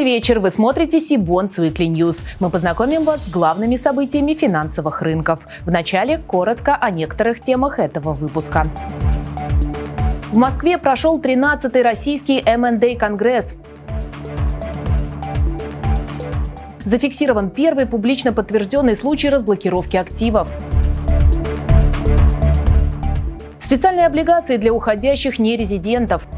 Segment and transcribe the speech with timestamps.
[0.00, 0.40] Добрый вечер.
[0.40, 2.22] Вы смотрите Сибонс Weekly News.
[2.38, 5.40] Мы познакомим вас с главными событиями финансовых рынков.
[5.66, 8.64] Вначале коротко о некоторых темах этого выпуска.
[10.32, 13.56] В Москве прошел 13-й российский M&A конгресс.
[16.86, 20.50] Зафиксирован первый публично подтвержденный случай разблокировки активов.
[23.60, 26.22] Специальные облигации для уходящих нерезидентов–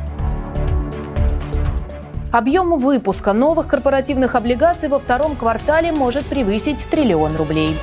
[2.33, 7.77] Объем выпуска новых корпоративных облигаций во втором квартале может превысить триллион рублей.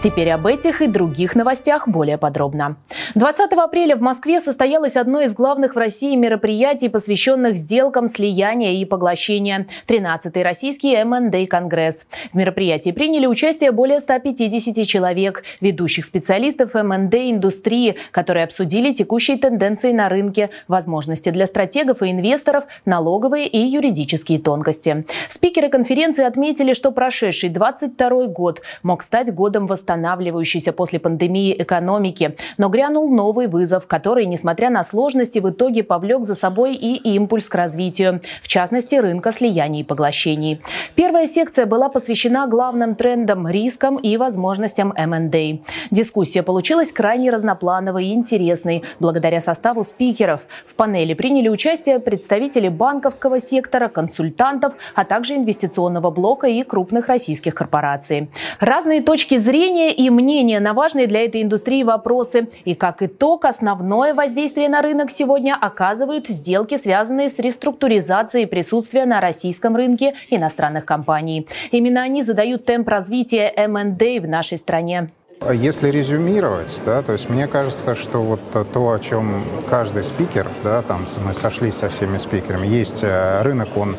[0.00, 2.76] Теперь об этих и других новостях более подробно.
[3.14, 8.84] 20 апреля в Москве состоялось одно из главных в России мероприятий, посвященных сделкам слияния и
[8.84, 12.06] поглощения– 13-й российский M&A конгресс.
[12.32, 19.92] В мероприятии приняли участие более 150 человек, ведущих специалистов M&A индустрии, которые обсудили текущие тенденции
[19.92, 25.04] на рынке, возможности для стратегов и инвесторов, налоговые и юридические тонкости.
[25.28, 32.36] Спикеры конференции отметили, что прошедший 22 год мог стать годом восстанавливающейся после пандемии экономики.
[32.58, 37.48] Но грянул новый вызов, который, несмотря на сложности, в итоге повлек за собой и импульс
[37.48, 40.60] к развитию, в частности, рынка слияний и поглощений.
[40.94, 45.58] Первая секция была посвящена главным трендам, рискам и возможностям M&A.
[45.90, 50.40] Дискуссия получилась крайне разноплановой и интересной, благодаря составу спикеров.
[50.66, 57.54] В панели приняли участие представители банковского сектора, консультантов, а также инвестиционного блока и крупных российских
[57.54, 58.30] корпораций.
[58.60, 62.48] Разные точки зрения и мнение на важные для этой индустрии вопросы.
[62.64, 69.20] И как итог, основное воздействие на рынок сегодня оказывают сделки, связанные с реструктуризацией присутствия на
[69.20, 71.46] российском рынке иностранных компаний.
[71.70, 75.10] Именно они задают темп развития M&A в нашей стране.
[75.54, 78.40] Если резюмировать, да, то есть мне кажется, что вот
[78.72, 83.76] то, о чем каждый спикер, да, там мы сошлись со всеми спикерами, есть э, рынок,
[83.76, 83.96] он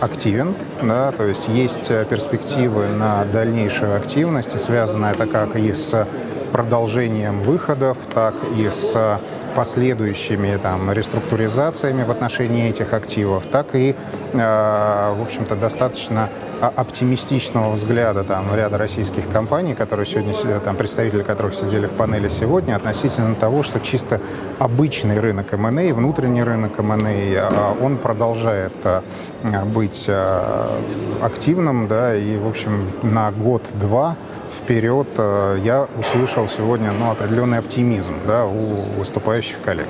[0.00, 6.06] активен, да, то есть есть э, перспективы на дальнейшую активность, связанная это как и с
[6.52, 9.20] продолжением выходов, так и с
[9.56, 13.94] последующими там, реструктуризациями в отношении этих активов, так и,
[14.32, 16.28] э, в общем-то, достаточно
[16.62, 22.76] оптимистичного взгляда там, ряда российских компаний, которые сегодня, там, представители которых сидели в панели сегодня,
[22.76, 24.20] относительно того, что чисто
[24.60, 29.02] обычный рынок M&A, внутренний рынок M&A, а, он продолжает а,
[29.64, 30.68] быть а,
[31.20, 34.16] активным, да, и, в общем, на год-два
[34.52, 39.88] вперед я услышал сегодня ну, определенный оптимизм да, у выступающих коллег.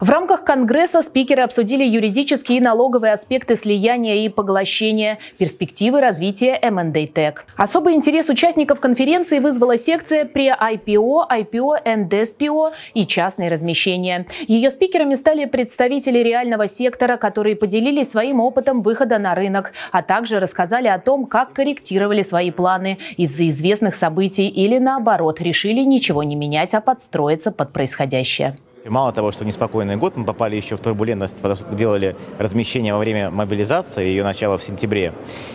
[0.00, 7.06] В рамках Конгресса спикеры обсудили юридические и налоговые аспекты слияния и поглощения, перспективы развития M&A
[7.06, 7.38] Tech.
[7.56, 14.26] Особый интерес участников конференции вызвала секция при IPO, IPO, NDSPO и частные размещения.
[14.46, 20.38] Ее спикерами стали представители реального сектора, которые поделились своим опытом выхода на рынок, а также
[20.38, 26.36] рассказали о том, как корректировали свои планы из-за известных событий или наоборот решили ничего не
[26.36, 28.56] менять, а подстроиться под происходящее.
[28.88, 32.98] Мало того, что неспокойный год, мы попали еще в турбулентность, потому что делали размещение во
[32.98, 35.12] время мобилизации, ее начало в сентябре.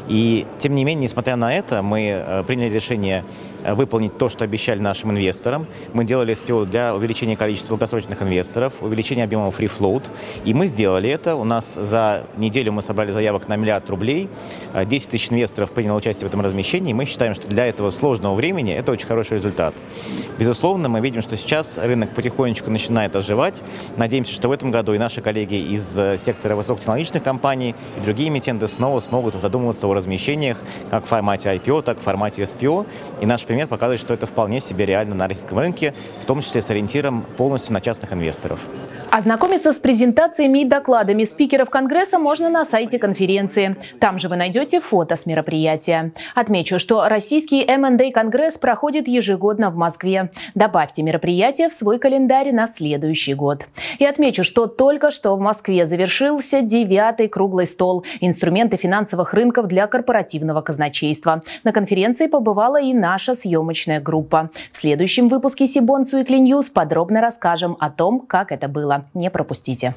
[0.07, 3.25] И, тем не менее, несмотря на это, мы э, приняли решение
[3.63, 5.65] э, выполнить то, что обещали нашим инвесторам.
[5.93, 10.03] Мы делали СПО для увеличения количества долгосрочных инвесторов, увеличения объема free float.
[10.45, 11.35] И мы сделали это.
[11.35, 14.29] У нас за неделю мы собрали заявок на миллиард рублей.
[14.75, 16.93] 10 э, тысяч инвесторов приняло участие в этом размещении.
[16.93, 19.73] Мы считаем, что для этого сложного времени это очень хороший результат.
[20.37, 23.63] Безусловно, мы видим, что сейчас рынок потихонечку начинает оживать.
[23.97, 28.29] Надеемся, что в этом году и наши коллеги из э, сектора высокотехнологичных компаний и другие
[28.29, 30.57] эмитенты снова смогут задумываться о размещениях
[30.89, 32.85] как в формате IPO, так в формате SPO.
[33.21, 36.61] И наш пример показывает, что это вполне себе реально на российском рынке, в том числе
[36.61, 38.59] с ориентиром полностью на частных инвесторов.
[39.15, 43.75] Ознакомиться с презентациями и докладами спикеров Конгресса можно на сайте конференции.
[43.99, 46.13] Там же вы найдете фото с мероприятия.
[46.33, 50.31] Отмечу, что российский M&A Конгресс проходит ежегодно в Москве.
[50.55, 53.67] Добавьте мероприятие в свой календарь на следующий год.
[53.99, 59.85] И отмечу, что только что в Москве завершился девятый круглый стол «Инструменты финансовых рынков для
[59.85, 61.43] корпоративного казначейства».
[61.63, 64.49] На конференции побывала и наша съемочная группа.
[64.71, 69.95] В следующем выпуске Сибонцу и Клиньюз подробно расскажем о том, как это было не пропустите.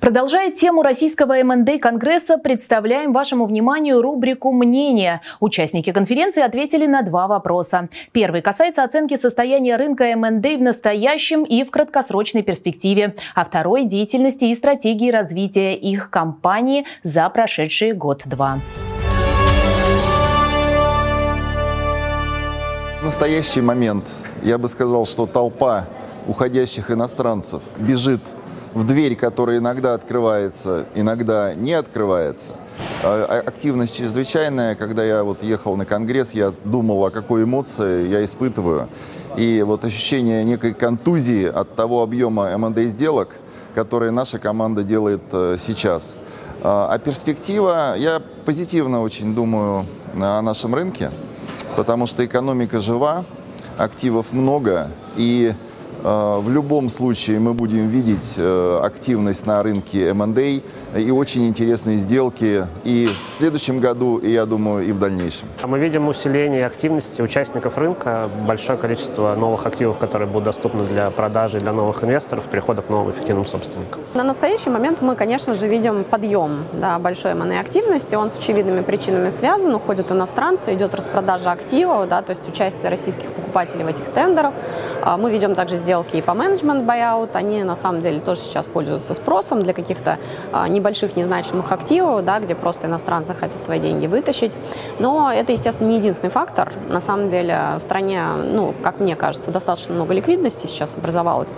[0.00, 5.22] Продолжая тему российского МНД Конгресса, представляем вашему вниманию рубрику «Мнение».
[5.40, 7.88] Участники конференции ответили на два вопроса.
[8.12, 14.44] Первый касается оценки состояния рынка МНД в настоящем и в краткосрочной перспективе, а второй– деятельности
[14.44, 18.60] и стратегии развития их компании за прошедший год-два.
[23.00, 24.04] В настоящий момент
[24.42, 25.86] я бы сказал, что толпа
[26.28, 28.20] уходящих иностранцев бежит
[28.74, 32.52] в дверь, которая иногда открывается, иногда не открывается.
[33.02, 34.74] А, а активность чрезвычайная.
[34.74, 38.88] Когда я вот ехал на конгресс, я думал, о какой эмоции я испытываю.
[39.36, 43.30] И вот ощущение некой контузии от того объема M&A сделок,
[43.74, 46.16] которые наша команда делает э, сейчас.
[46.62, 51.10] А, а перспектива, я позитивно очень думаю о нашем рынке,
[51.76, 53.24] потому что экономика жива,
[53.78, 55.54] активов много, и
[56.02, 60.60] в любом случае мы будем видеть э, активность на рынке M&A,
[60.96, 65.48] и очень интересные сделки и в следующем году, и, я думаю, и в дальнейшем.
[65.62, 71.10] А мы видим усиление активности участников рынка, большое количество новых активов, которые будут доступны для
[71.10, 74.00] продажи для новых инвесторов, перехода к новым эффективным собственникам.
[74.14, 78.14] На настоящий момент мы, конечно же, видим подъем да, большой M&A активности.
[78.14, 79.74] Он с очевидными причинами связан.
[79.74, 84.52] Уходят иностранцы, идет распродажа активов, да, то есть участие российских покупателей в этих тендерах.
[85.02, 87.30] А, мы ведем также сделки и по менеджмент buyout.
[87.34, 90.18] Они на самом деле тоже сейчас пользуются спросом для каких-то
[90.52, 94.52] а, небольших незначимых активов, да, где просто иностранцы хотят свои деньги вытащить.
[94.98, 96.72] Но это, естественно, не единственный фактор.
[96.88, 98.22] На самом деле в стране,
[98.52, 101.54] ну, как мне кажется, достаточно много ликвидности сейчас образовалось,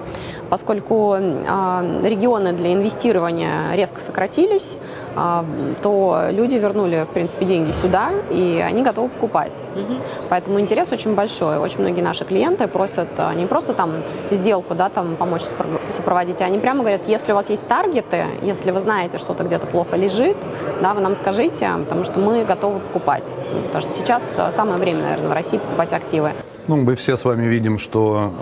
[0.49, 4.79] поскольку э, регионы для инвестирования резко сократились,
[5.17, 5.45] э,
[5.83, 9.53] то люди вернули, в принципе, деньги сюда, и они готовы покупать.
[9.75, 10.01] Угу.
[10.31, 11.59] Поэтому интерес очень большой.
[11.59, 13.91] Очень многие наши клиенты просят не просто там
[14.31, 15.43] сделку, да, там помочь
[15.93, 19.45] сопроводить, а они прямо говорят, если у вас есть таргеты, если вы знаете, знаете, что-то
[19.45, 20.37] где-то плохо лежит,
[20.83, 23.37] да, вы нам скажите, потому что мы готовы покупать.
[23.55, 26.33] Ну, потому что сейчас э, самое время, наверное, в России покупать активы.
[26.67, 28.33] Ну, мы все с вами видим, что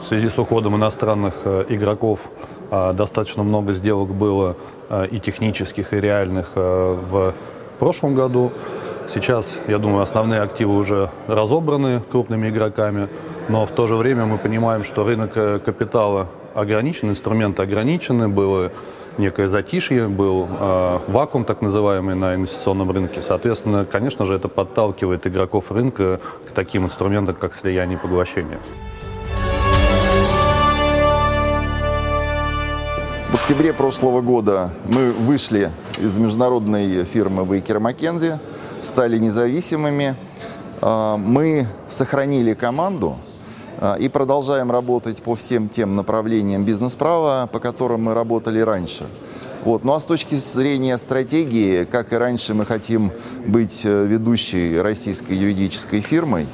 [0.00, 2.20] э, в связи с уходом иностранных э, игроков
[2.70, 4.56] э, достаточно много сделок было
[4.90, 7.32] э, и технических, и реальных э, в
[7.78, 8.52] прошлом году.
[9.08, 13.08] Сейчас, я думаю, основные активы уже разобраны крупными игроками,
[13.48, 18.72] но в то же время мы понимаем, что рынок э, капитала ограничен, инструменты ограничены, было
[19.18, 23.22] некое затишье, был э, вакуум так называемый на инвестиционном рынке.
[23.22, 28.58] Соответственно, конечно же, это подталкивает игроков рынка к таким инструментам, как слияние и поглощение.
[33.30, 38.38] В октябре прошлого года мы вышли из международной фирмы Baker McKenzie,
[38.80, 40.16] стали независимыми.
[40.80, 43.35] Мы сохранили команду, а,
[43.98, 49.06] и продолжаем работать по всем тем направлениям бизнес-права, по которым мы работали раньше.
[49.66, 49.82] Вот.
[49.82, 53.10] Ну а с точки зрения стратегии, как и раньше, мы хотим
[53.44, 56.46] быть э, ведущей российской юридической фирмой,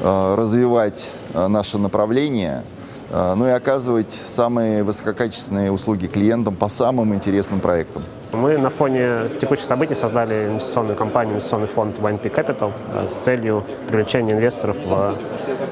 [0.00, 2.62] э, развивать э, наше направление,
[3.10, 8.02] ну и оказывать самые высококачественные услуги клиентам по самым интересным проектам.
[8.34, 14.34] Мы на фоне текущих событий создали инвестиционную компанию, инвестиционный фонд YNP Capital с целью привлечения
[14.34, 15.16] инвесторов в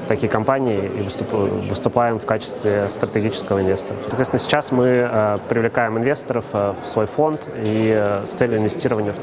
[0.07, 3.97] такие компании и выступаем в качестве стратегического инвестора.
[4.07, 9.13] Соответственно, сейчас мы э, привлекаем инвесторов э, в свой фонд и э, с целью инвестирования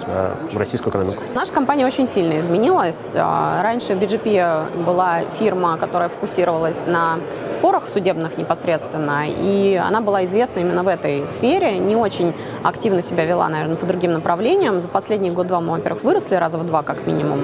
[0.53, 1.23] в российскую экономику.
[1.35, 3.15] Наша компания очень сильно изменилась.
[3.15, 10.83] Раньше BGP была фирма, которая фокусировалась на спорах судебных непосредственно, и она была известна именно
[10.83, 14.81] в этой сфере, не очень активно себя вела, наверное, по другим направлениям.
[14.81, 17.41] За последние год-два мы, во-первых, выросли раза в два как минимум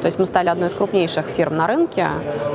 [0.00, 2.06] то есть мы стали одной из крупнейших фирм на рынке.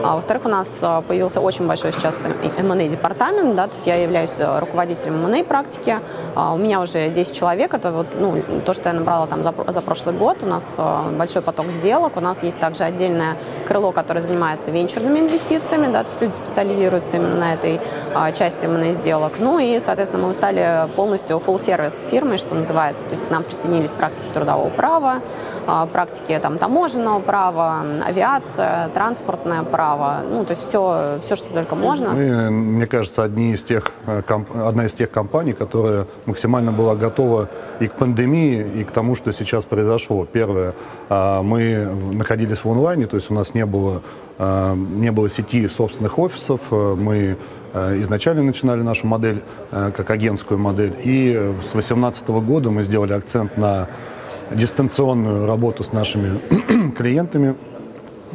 [0.04, 2.26] А, во-вторых, у нас а, появился очень большой сейчас
[2.58, 6.00] M&A департамент, да, то есть я являюсь э, руководителем M&A практики.
[6.36, 9.54] А, у меня уже 10 человек, это вот ну, то, что я набрала там за,
[9.68, 10.42] за прошлый год.
[10.42, 10.78] У нас
[11.12, 12.18] большой поток сделок.
[12.18, 13.38] У нас есть также отдельное
[13.68, 17.80] крыло, которое занимается венчурными инвестициями, да, то есть люди специализируются именно на этой
[18.34, 19.34] части M&A сделок.
[19.40, 23.06] Ну и, соответственно, мы стали полностью full сервис фирмой, что называется.
[23.06, 25.22] То есть к нам присоединились практики трудового права,
[25.92, 31.76] практики там таможенного права, право, авиация, транспортное право, ну, то есть все, все что только
[31.76, 32.12] можно.
[32.12, 34.22] Мы, мне кажется, одни из тех, э,
[34.64, 37.50] одна из тех компаний, которая максимально была готова
[37.82, 40.26] и к пандемии, и к тому, что сейчас произошло.
[40.26, 40.76] Первое,
[41.10, 44.02] а, мы находились в онлайне, то есть у нас не было,
[44.40, 47.36] а, не было сети собственных офисов, э, мы
[47.74, 53.58] э, изначально начинали нашу модель как агентскую модель, и с 2018 года мы сделали акцент
[53.58, 53.90] на
[54.52, 56.40] дистанционную работу с нашими
[56.98, 57.56] клиентами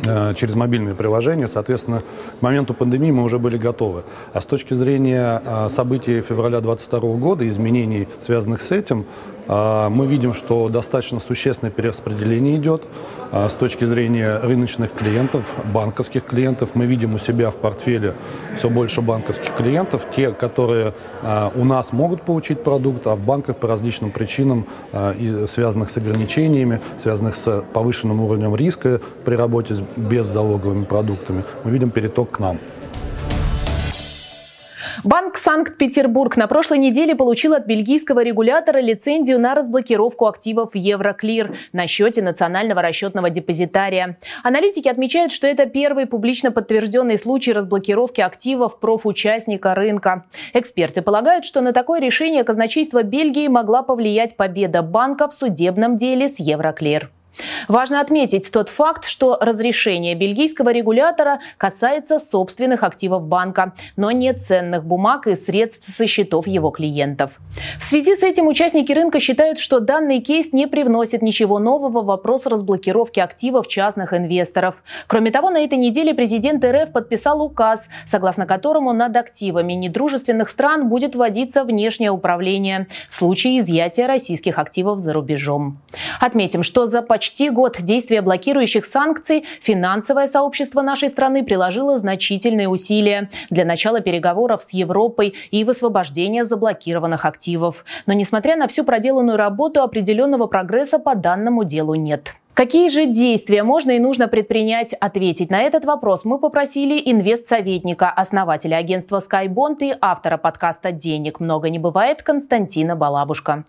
[0.05, 1.49] э, через мобильные приложения.
[1.49, 2.03] Соответственно,
[2.39, 4.05] к моменту пандемии мы уже были готовы.
[4.33, 9.05] А с точки зрения э, событий февраля 2022 года, изменений, связанных с этим,
[9.51, 12.85] мы видим, что достаточно существенное перераспределение идет.
[13.33, 18.15] А с точки зрения рыночных клиентов, банковских клиентов, мы видим у себя в портфеле
[18.57, 23.57] все больше банковских клиентов, те, которые а, у нас могут получить продукт, а в банках
[23.57, 25.15] по различным причинам, а,
[25.49, 31.91] связанных с ограничениями, связанных с повышенным уровнем риска при работе с беззалоговыми продуктами, мы видим
[31.91, 32.59] переток к нам.
[35.05, 41.87] Банк Санкт-Петербург на прошлой неделе получил от бельгийского регулятора лицензию на разблокировку активов Евроклир на
[41.87, 44.19] счете национального расчетного депозитария.
[44.43, 50.25] Аналитики отмечают, что это первый публично подтвержденный случай разблокировки активов профучастника рынка.
[50.53, 56.29] Эксперты полагают, что на такое решение казначейства Бельгии могла повлиять победа банка в судебном деле
[56.29, 57.11] с Евроклир.
[57.69, 64.85] Важно отметить тот факт, что разрешение бельгийского регулятора касается собственных активов банка, но не ценных
[64.85, 67.33] бумаг и средств со счетов его клиентов.
[67.79, 72.07] В связи с этим участники рынка считают, что данный кейс не привносит ничего нового в
[72.07, 74.83] вопрос разблокировки активов частных инвесторов.
[75.07, 80.89] Кроме того, на этой неделе президент РФ подписал указ, согласно которому над активами недружественных стран
[80.89, 85.81] будет вводиться внешнее управление в случае изъятия российских активов за рубежом.
[86.21, 92.67] Отметим, что за почти почти год действия блокирующих санкций финансовое сообщество нашей страны приложило значительные
[92.67, 97.85] усилия для начала переговоров с Европой и высвобождения заблокированных активов.
[98.07, 102.37] Но несмотря на всю проделанную работу, определенного прогресса по данному делу нет.
[102.55, 104.95] Какие же действия можно и нужно предпринять?
[104.95, 111.69] Ответить на этот вопрос мы попросили инвестсоветника, основателя агентства SkyBond и автора подкаста «Денег много
[111.69, 113.65] не бывает» Константина Балабушка.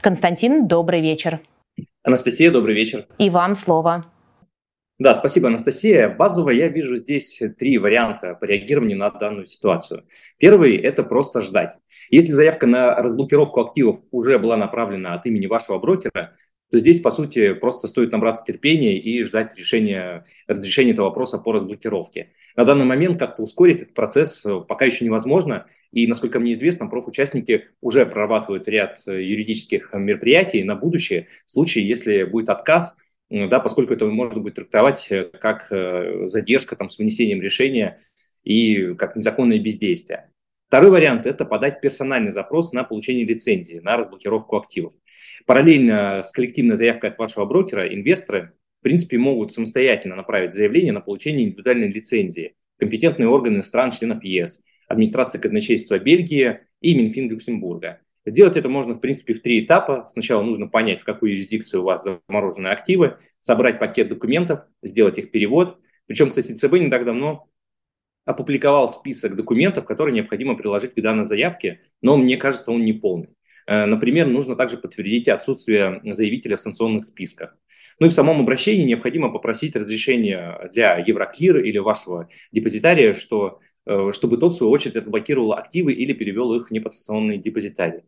[0.00, 1.40] Константин, добрый вечер.
[2.02, 3.06] Анастасия, добрый вечер.
[3.18, 4.06] И вам слово.
[4.98, 6.08] Да, спасибо, Анастасия.
[6.08, 10.04] Базово я вижу здесь три варианта по реагированию на данную ситуацию.
[10.38, 11.76] Первый– это просто ждать.
[12.10, 16.34] Если заявка на разблокировку активов уже была направлена от имени вашего брокера,
[16.70, 21.52] то здесь, по сути, просто стоит набраться терпения и ждать решения, разрешения этого вопроса по
[21.52, 22.32] разблокировке.
[22.56, 27.68] На данный момент как-то ускорить этот процесс пока еще невозможно, и, насколько мне известно, профучастники
[27.80, 32.96] уже прорабатывают ряд э, юридических мероприятий на будущее, в случае, если будет отказ,
[33.30, 37.98] да, поскольку это можно будет трактовать э, как э, задержка там, с вынесением решения
[38.44, 40.30] и как незаконное бездействие.
[40.68, 44.92] Второй вариант– это подать персональный запрос на получение лицензии на разблокировку активов.
[45.46, 51.00] Параллельно с коллективной заявкой от вашего брокера инвесторы, в принципе, могут самостоятельно направить заявление на
[51.00, 58.00] получение индивидуальной лицензии компетентные органы стран-членов ЕС– администрация казначейства Бельгии и Минфин Люксембурга.
[58.26, 60.06] Сделать это можно, в принципе, в три этапа.
[60.10, 65.30] Сначала нужно понять, в какой юрисдикции у вас заморожены активы, собрать пакет документов, сделать их
[65.30, 65.78] перевод.
[66.06, 67.48] Причем, кстати, ЦБ не так давно
[68.28, 73.30] опубликовал список документов, которые необходимо приложить к данной заявке, но мне кажется, он не полный.
[73.66, 77.56] Э, например, нужно также подтвердить отсутствие заявителя в санкционных списках.
[78.00, 84.12] Ну и в самом обращении необходимо попросить разрешения для Евроклира или вашего депозитария, что Э,
[84.12, 88.04] чтобы тот, в свою очередь, разблокировал активы или перевел их в неподстанционные депозитарии.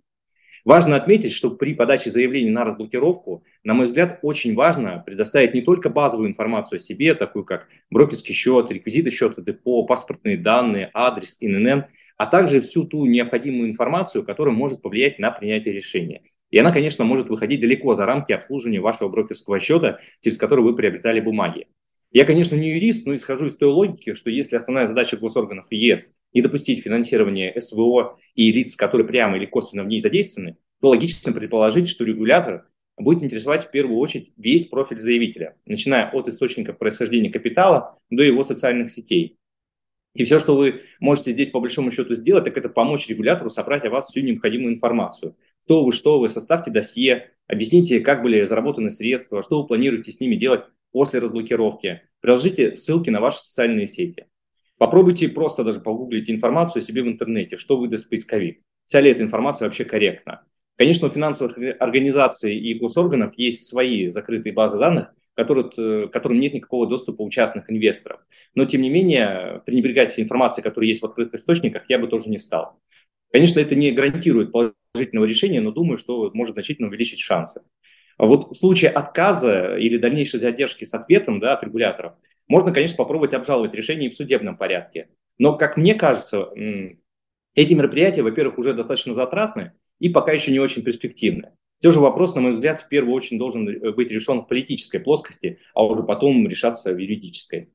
[0.65, 5.63] Важно отметить, что при подаче заявления на разблокировку, на мой взгляд, очень важно предоставить не
[5.63, 11.39] только базовую информацию о себе, такую как брокерский счет, реквизиты счета депо, паспортные данные, адрес,
[11.41, 11.85] ИНН,
[12.17, 16.23] а также всю ту необходимую информацию, которая может повлиять на принятие решения.
[16.51, 20.75] И она, конечно, может выходить далеко за рамки обслуживания вашего брокерского счета, через который вы
[20.75, 21.67] приобретали бумаги.
[22.13, 26.13] Я, конечно, не юрист, но исхожу из той логики, что если основная задача госорганов ЕС
[26.33, 31.33] не допустить финансирования СВО и лиц, которые прямо или косвенно в ней задействованы, то логично
[31.33, 37.31] предположить, что регулятор будет интересовать в первую очередь весь профиль заявителя, начиная от источника происхождения
[37.31, 39.39] капитала до его социальных сетей.
[40.15, 43.85] И все, что вы можете здесь по большому счету сделать, так это помочь регулятору собрать
[43.85, 45.37] о вас всю необходимую информацию.
[45.65, 50.19] Кто вы, что вы, составьте досье, объясните, как были заработаны средства, что вы планируете с
[50.19, 52.03] ними делать после разблокировки.
[52.21, 54.27] Приложите ссылки на ваши социальные сети.
[54.79, 58.63] Попробуйте просто даже погуглить информацию о себе в интернете, что выдаст поисковик.
[58.87, 60.45] Вся ли эта информация вообще корректна.
[60.77, 66.87] Конечно, у финансовых организаций и госорганов есть свои закрытые базы данных, которые, которым нет никакого
[66.87, 68.21] доступа у частных инвесторов.
[68.55, 72.39] Но, тем не менее, пренебрегать информацией, которая есть в открытых источниках, я бы тоже не
[72.39, 72.81] стал.
[73.33, 77.63] Конечно, это не гарантирует положительного решения, но думаю, что может значительно увеличить шансы.
[78.21, 82.13] А вот в случае отказа или дальнейшей задержки с ответом да, от регуляторов,
[82.49, 85.09] можно, конечно, попробовать обжаловать решение в судебном порядке.
[85.39, 86.51] Но, как мне кажется,
[87.55, 91.53] эти мероприятия, во-первых, уже достаточно затратны и пока еще не очень перспективны.
[91.79, 94.99] Все же вопрос, на мой взгляд, в первую очередь должен э, быть решен в политической
[94.99, 97.73] плоскости, а уже потом решаться в юридической.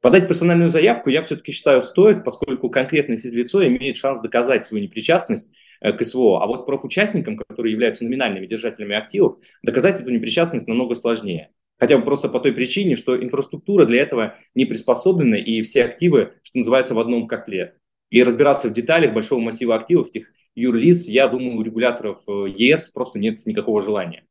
[0.00, 5.50] Подать персональную заявку я все-таки считаю стоит, поскольку конкретное физлицо имеет шанс доказать свою непричастность
[5.82, 6.42] к СВО.
[6.42, 11.50] А вот профучастникам, которые являются номинальными держателями активов, доказать эту непричастность намного сложнее.
[11.78, 16.34] Хотя бы просто по той причине, что инфраструктура для этого не приспособлена, и все активы,
[16.44, 17.74] что называется, в одном котле.
[18.08, 22.90] И разбираться в деталях большого массива активов этих юрлиц, я думаю, у регуляторов э, ЕС
[22.90, 24.24] просто нет никакого желания.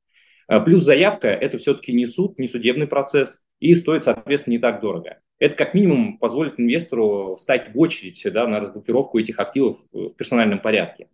[0.47, 3.41] Э, плюс заявка– это все-таки не суд, не судебный процесс.
[3.59, 5.19] и стоит, соответственно, не так дорого.
[5.37, 10.59] Это как минимум позволит инвестору встать в очередь да, на разблокировку этих активов в персональном
[10.59, 11.09] порядке.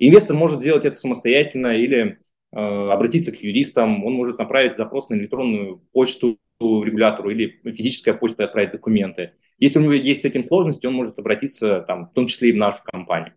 [0.00, 2.18] Инвестор может сделать это самостоятельно или
[2.52, 8.44] э, обратиться к юристам, он может направить запрос на электронную почту регулятору или физическая почта
[8.44, 9.32] отправить документы.
[9.58, 12.52] Если у него есть с этим сложности, он может обратиться там, в том числе и
[12.52, 13.34] в нашу компанию.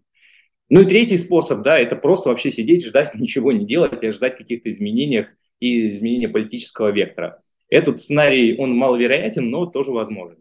[0.70, 4.38] Ну и третий способ, да, это просто вообще сидеть, ждать, ничего не делать, а ждать
[4.38, 5.25] каких-то изменений
[5.60, 7.41] и изменения политического вектора.
[7.70, 10.38] Этот сценарий, он маловероятен, но тоже возможен.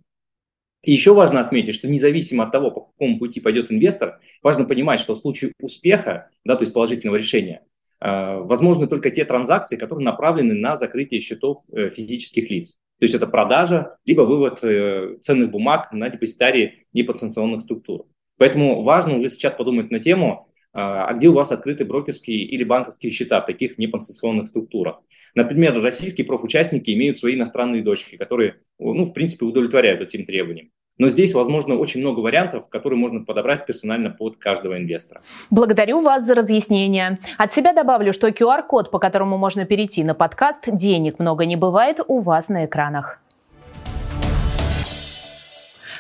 [0.85, 5.15] Еще важно отметить, что независимо от того, по какому пути пойдет инвестор, важно понимать, что
[5.15, 7.63] в случае успеха, да, то есть положительного решения,
[8.01, 12.79] э, возможны только те транзакции, которые направлены на закрытие счетов э, физических лиц.
[12.99, 18.07] То есть это продажа, либо вывод э, ценных бумаг на депозитарии неподсанкционных структур.
[18.39, 23.13] Поэтому важно уже сейчас подумать на тему, а, где у вас открыты брокерские или банковские
[23.13, 25.01] счета в таких непонституционных структурах.
[25.35, 30.71] Например, российские профучастники имеют свои иностранные дочки, которые, ну, в принципе, удовлетворяют этим требованиям.
[30.99, 35.23] Но здесь, возможно, очень много вариантов, которые можно подобрать персонально под каждого инвестора.
[35.51, 37.19] Благодарю вас за разъяснение.
[37.39, 42.01] От себя добавлю, что QR-код, по которому можно перейти на подкаст «Денег много не бывает»
[42.07, 43.21] у вас на экранах.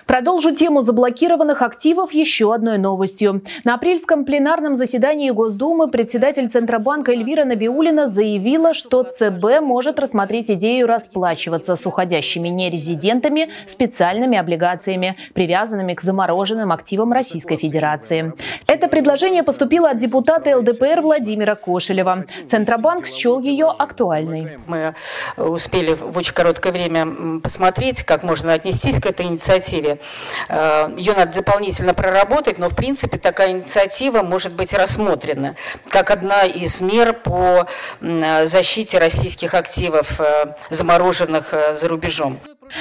[0.06, 3.42] Продолжу тему заблокированных активов еще одной новостью.
[3.64, 10.86] На апрельском пленарном заседании Госдумы председатель Центробанка Эльвира Набиулина заявила, что ЦБ может рассмотреть идею
[10.86, 18.32] расплачиваться с уходящими нерезидентами специальными облигациями, привязанными к замороженным активам Российской Федерации.
[18.66, 22.24] Это предложение поступило от депутата ЛДПР Владимира Кошелева.
[22.48, 24.58] Центробанк счел ее актуальной.
[24.66, 24.94] Мы
[25.36, 29.98] успели в очень короткое время посмотреть, как можно отнестись к этой инициативе.
[30.48, 35.56] Э, Ее надо дополнительно проработать, но в принципе такая инициатива может быть рассмотрена
[35.88, 37.66] как одна из мер по
[38.00, 42.38] защите российских активов, э, замороженных э, за рубежом.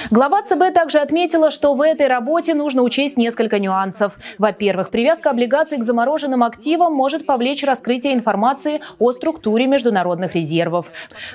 [0.09, 4.17] Глава ЦБ также отметила, что в этой работе нужно учесть несколько нюансов.
[4.37, 10.87] Во-первых, привязка облигаций к замороженным активам может повлечь раскрытие информации о структуре международных резервов.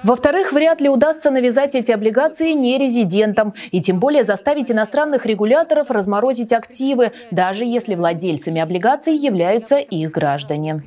[0.02, 6.52] Во-вторых, вряд ли удастся навязать эти облигации нерезидентам и тем более заставить иностранных регуляторов разморозить
[6.52, 10.82] активы, даже если владельцами облигаций являются их граждане.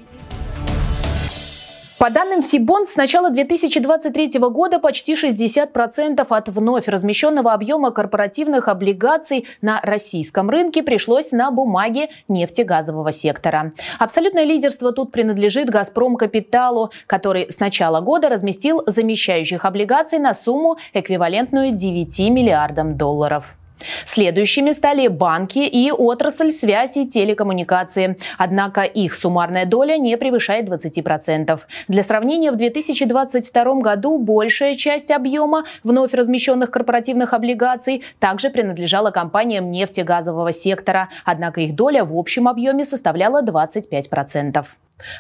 [1.99, 9.45] По данным Сибон, с начала 2023 года почти 60% от вновь размещенного объема корпоративных облигаций
[9.61, 13.73] на российском рынке пришлось на бумаге нефтегазового сектора.
[13.99, 20.77] Абсолютное лидерство тут принадлежит «Газпром Капиталу», который с начала года разместил замещающих облигаций на сумму,
[20.93, 23.57] эквивалентную 9 миллиардам долларов.
[24.05, 28.17] Следующими стали банки и отрасль связи и телекоммуникации.
[28.37, 31.59] Однако их суммарная доля не превышает 20%.
[31.87, 39.71] Для сравнения, в 2022 году большая часть объема вновь размещенных корпоративных облигаций также принадлежала компаниям
[39.71, 41.09] нефтегазового сектора.
[41.25, 44.65] Однако их доля в общем объеме составляла 25%.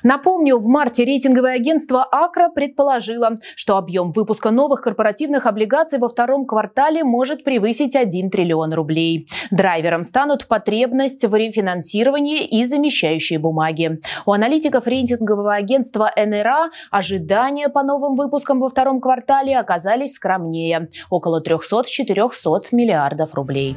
[0.03, 6.45] Напомню, в марте рейтинговое агентство Акра предположило, что объем выпуска новых корпоративных облигаций во втором
[6.45, 9.27] квартале может превысить 1 триллион рублей.
[9.51, 13.99] Драйвером станут потребность в рефинансировании и замещающие бумаги.
[14.25, 21.41] У аналитиков рейтингового агентства НРА ожидания по новым выпускам во втором квартале оказались скромнее– около
[21.41, 23.75] 300-400 миллиардов рублей.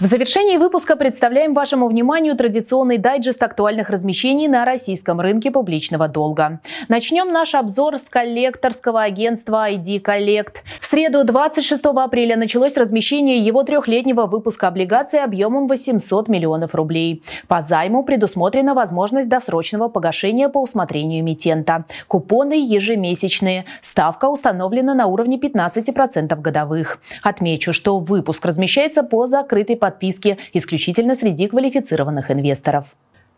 [0.00, 6.58] В завершении выпуска представляем вашему вниманию традиционный дайджест актуальных размещений на российском рынке публичного долга.
[6.88, 10.56] Начнем наш обзор с коллекторского агентства ID Collect.
[10.80, 17.22] В среду 26 апреля началось размещение его трехлетнего выпуска облигаций объемом 800 миллионов рублей.
[17.46, 21.84] По займу предусмотрена возможность досрочного погашения по усмотрению эмитента.
[22.08, 23.64] Купоны ежемесячные.
[23.80, 26.98] Ставка установлена на уровне 15% годовых.
[27.22, 32.86] Отмечу, что выпуск размещается по закрытой подписки исключительно среди квалифицированных инвесторов.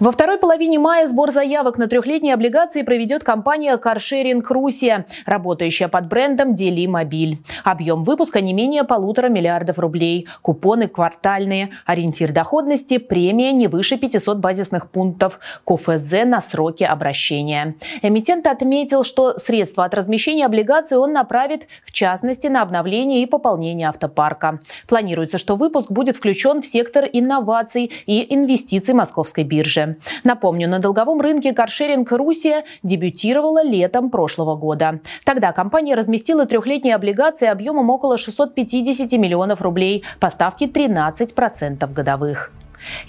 [0.00, 6.08] Во второй половине мая сбор заявок на трехлетние облигации проведет компания Carsharing Русия, работающая под
[6.08, 7.38] брендом Дели Мобиль.
[7.64, 10.26] Объем выпуска не менее полутора миллиардов рублей.
[10.42, 11.70] Купоны квартальные.
[11.86, 15.38] Ориентир доходности– премия не выше 500 базисных пунктов.
[15.64, 17.76] КФЗ на сроки обращения.
[18.02, 23.88] Эмитент отметил, что средства от размещения облигаций он направит, в частности, на обновление и пополнение
[23.88, 24.60] автопарка.
[24.88, 29.96] Планируется, что выпуск будет включен в сектор инноваций и инвестиций Московской биржи бирже.
[30.24, 35.00] Напомню, на долговом рынке каршеринг Русия дебютировала летом прошлого года.
[35.24, 42.52] Тогда компания разместила трехлетние облигации объемом около 650 миллионов рублей по ставке 13% годовых.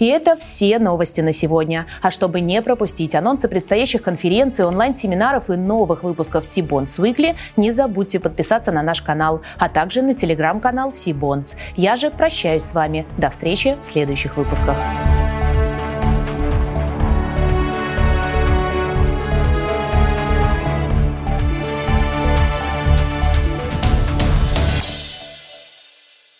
[0.00, 1.86] И это все новости на сегодня.
[2.02, 8.18] А чтобы не пропустить анонсы предстоящих конференций, онлайн-семинаров и новых выпусков Сибонс Weekly, не забудьте
[8.18, 11.54] подписаться на наш канал, а также на телеграм-канал Сибонс.
[11.76, 13.06] Я же прощаюсь с вами.
[13.16, 14.76] До встречи в следующих выпусках.